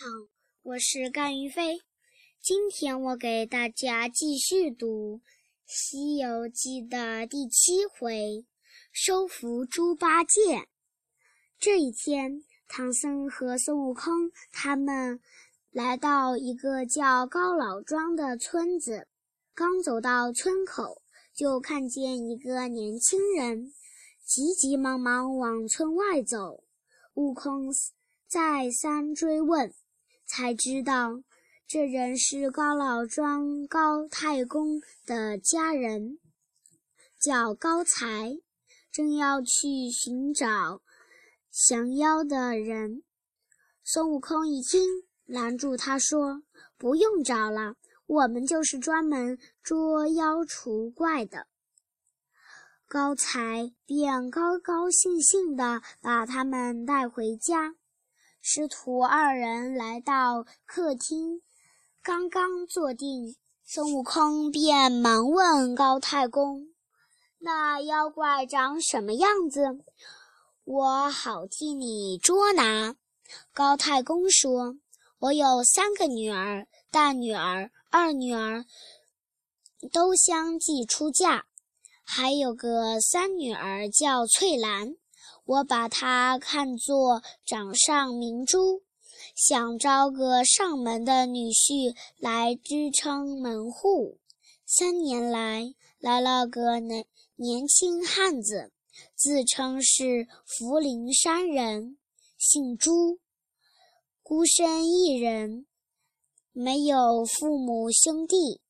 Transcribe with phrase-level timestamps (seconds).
[0.00, 0.06] 好，
[0.62, 1.80] 我是甘云飞。
[2.40, 5.16] 今天我给大家继续读
[5.66, 8.46] 《西游记》的第七回
[8.94, 10.68] “收服猪八戒”。
[11.58, 15.18] 这一天，唐僧和孙悟空他们
[15.72, 19.08] 来到一个叫高老庄的村子，
[19.52, 21.02] 刚走到村口，
[21.34, 23.72] 就看见一个年轻人
[24.24, 26.62] 急急忙忙往村外走。
[27.14, 27.72] 悟空
[28.28, 29.74] 再三追问。
[30.28, 31.22] 才知道，
[31.66, 36.18] 这人是高老庄高太公的家人，
[37.18, 38.36] 叫高才，
[38.92, 40.82] 正要去寻找
[41.50, 43.02] 降妖的人。
[43.82, 44.82] 孙悟空一听，
[45.24, 46.42] 拦住他说
[46.76, 51.46] ：“不用找了，我们就是专门捉妖除怪的。”
[52.86, 57.74] 高才便高高兴兴地把他们带回家。
[58.50, 61.42] 师徒二人来到客厅，
[62.02, 66.68] 刚刚坐定，孙悟空便忙问高太公
[67.40, 69.84] ：“那妖怪长什么样子？
[70.64, 72.96] 我好替你捉拿。”
[73.52, 74.76] 高太公说
[75.20, 78.64] ：“我有三个女儿，大女儿、二女儿
[79.92, 81.44] 都相继出嫁，
[82.02, 84.96] 还有个三女儿叫翠兰。”
[85.48, 88.82] 我把她看作掌上明珠，
[89.34, 94.18] 想招个上门的女婿来支撑门户。
[94.66, 98.72] 三年来，来了个年年轻汉子，
[99.14, 101.96] 自称是福陵山人，
[102.36, 103.18] 姓朱，
[104.22, 105.64] 孤身一人，
[106.52, 108.60] 没有父母兄弟。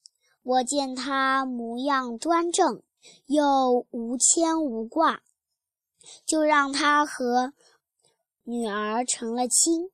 [0.45, 2.85] 我见他模样端正，
[3.27, 5.25] 又无牵无挂。
[6.27, 7.53] 就让他和
[8.45, 9.91] 女儿成了亲。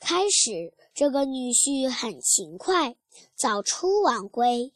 [0.00, 2.96] 开始，这个女婿很勤快，
[3.34, 4.72] 早出晚归，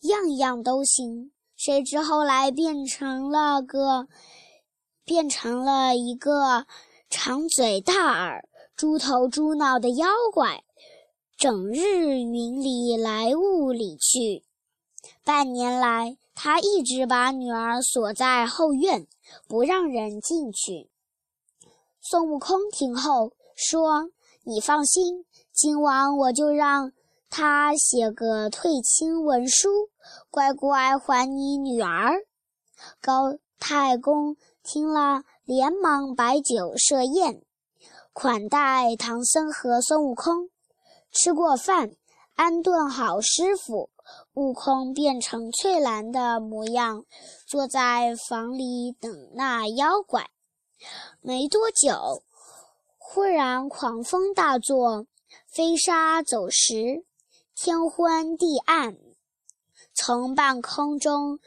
[0.00, 1.32] 样样都行。
[1.56, 4.08] 谁知后来变成了个，
[5.04, 6.66] 变成了一个
[7.08, 10.64] 长嘴大耳、猪头猪脑的妖怪，
[11.36, 14.44] 整日云里来雾里去。
[15.24, 19.08] 半年来，他一直把女儿锁在后院。
[19.48, 20.88] 不让人进去。
[22.00, 24.10] 孙悟空听后说
[24.46, 26.92] ：“你放心，今晚我就让
[27.28, 29.68] 他写个退亲文书，
[30.30, 32.24] 乖乖还你女儿。”
[33.02, 37.42] 高太公听了，连忙摆酒设宴，
[38.12, 40.50] 款待唐僧和孙悟空。
[41.10, 41.96] 吃过饭，
[42.36, 43.90] 安顿好师傅。
[44.34, 47.04] 悟空变成翠兰的模样，
[47.46, 50.30] 坐在房里等那妖怪。
[51.20, 52.22] 没多久，
[52.98, 55.06] 忽然狂风大作，
[55.46, 57.04] 飞沙走石，
[57.54, 58.98] 天昏地暗。
[59.94, 61.38] 从半空中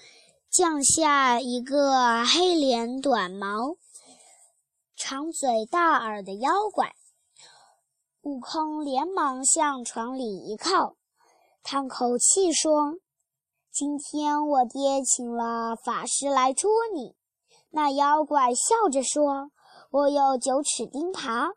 [0.49, 3.75] 降下一个黑脸短毛、
[4.95, 6.95] 长嘴大耳的妖怪。
[8.21, 10.95] 悟空连忙向床里一靠。
[11.61, 12.95] 叹口气说
[13.71, 17.15] ：“今天我爹请了法师来捉你。”
[17.71, 19.51] 那妖怪笑着说
[19.91, 21.53] ：“我有九齿钉耙，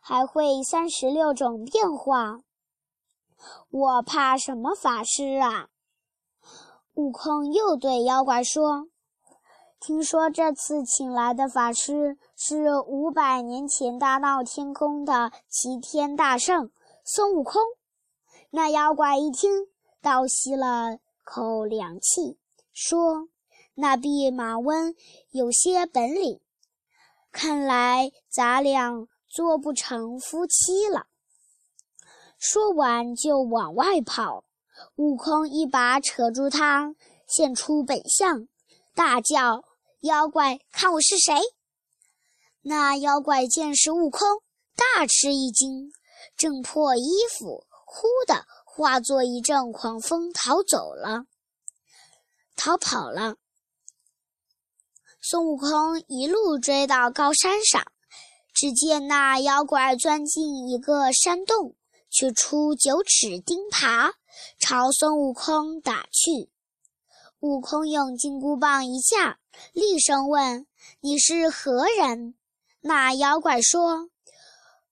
[0.00, 2.40] 还会三十六种变化，
[3.70, 5.68] 我怕什么法师啊？”
[6.94, 8.88] 悟空又对妖怪说
[9.80, 16.70] ：“听说这次请来的法师是五百年前大闹天宫的齐天大圣
[17.04, 17.60] 孙悟空。”
[18.52, 19.68] 那妖怪一听，
[20.02, 22.36] 倒吸了口凉气，
[22.72, 23.28] 说
[23.74, 24.94] ：“那弼马温
[25.30, 26.40] 有些本领，
[27.30, 31.06] 看来咱俩做不成夫妻了。”
[32.38, 34.44] 说完就往外跑。
[34.96, 36.96] 悟空一把扯住他，
[37.28, 38.48] 现出本相，
[38.94, 39.62] 大叫
[40.00, 41.38] ：“妖怪，看我是谁！”
[42.62, 44.26] 那妖怪见是悟空，
[44.74, 45.92] 大吃一惊，
[46.36, 47.66] 挣破衣服。
[47.92, 51.24] 忽的化作一阵狂风，逃走了，
[52.54, 53.34] 逃跑了。
[55.20, 57.82] 孙悟空一路追到高山上，
[58.54, 61.74] 只见那妖怪钻进一个山洞，
[62.08, 64.12] 取出九齿钉耙，
[64.60, 66.48] 朝孙悟空打去。
[67.40, 69.40] 悟空用金箍棒一架，
[69.72, 70.64] 厉声问
[71.02, 72.36] ：“你是何人？”
[72.82, 74.09] 那妖怪说。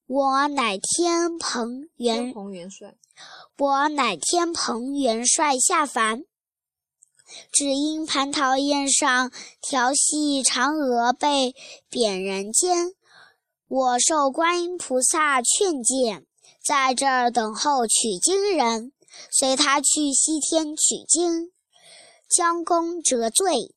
[0.09, 2.33] 我乃天蓬元
[2.71, 2.95] 帅，
[3.59, 6.25] 我乃天蓬元帅下凡，
[7.53, 11.55] 只因蟠桃宴上调戏嫦娥被
[11.91, 12.95] 贬人间，
[13.69, 16.25] 我受观音菩萨劝诫，
[16.65, 18.93] 在这儿等候取经人，
[19.31, 21.53] 随他去西天取经，
[22.31, 23.75] 将功折罪。”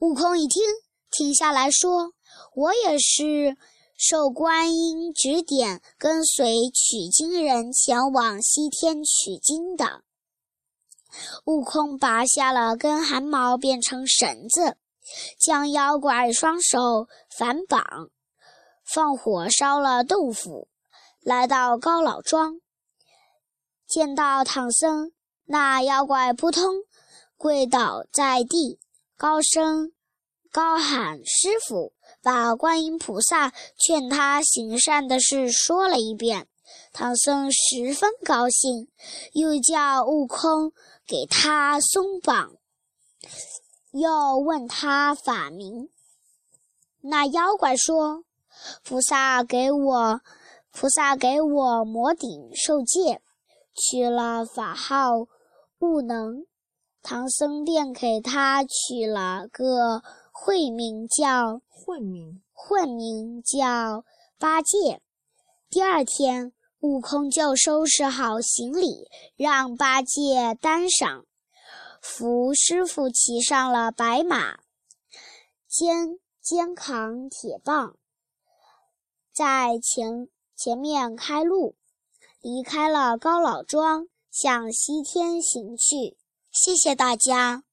[0.00, 0.60] 悟空一听，
[1.08, 2.14] 停下来说
[2.56, 3.56] ：“我也是。”
[4.00, 10.04] 受观音指点，跟随取经人前往西天取经的
[11.46, 14.76] 悟空，拔下了根汗毛，变成绳子，
[15.36, 17.82] 将妖怪双手反绑，
[18.84, 20.68] 放火烧了豆腐，
[21.20, 22.60] 来到高老庄，
[23.84, 25.10] 见到唐僧，
[25.44, 26.84] 那妖怪扑通
[27.36, 28.78] 跪倒在地，
[29.16, 29.92] 高声
[30.52, 31.92] 高喊：“师傅！”
[32.22, 36.48] 把观音菩萨劝他行善的事说了一遍，
[36.92, 38.88] 唐僧十分高兴，
[39.32, 40.72] 又叫悟空
[41.06, 42.56] 给他松绑，
[43.92, 45.88] 又问他法名。
[47.00, 48.24] 那妖怪说
[48.82, 50.20] ：“菩萨给我，
[50.72, 53.22] 菩萨给我摩顶受戒，
[53.74, 55.28] 取了法号
[55.78, 56.44] 悟能。”
[57.00, 60.02] 唐僧便给他取了个
[60.40, 61.62] 慧名，叫。
[61.88, 64.04] 混名，混名叫
[64.38, 65.00] 八戒。
[65.70, 71.24] 第二天，悟空就收拾好行李，让八戒担上，
[72.02, 74.58] 扶师傅骑上了白马，
[75.66, 77.96] 肩肩扛铁棒，
[79.32, 81.74] 在前前面开路，
[82.42, 86.18] 离开了高老庄，向西天行去。
[86.52, 87.64] 谢谢大家。